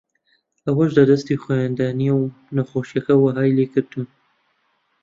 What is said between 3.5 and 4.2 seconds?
لێکردوون